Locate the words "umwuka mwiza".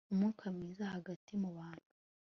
0.11-0.83